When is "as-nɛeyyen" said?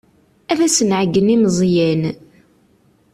0.67-1.33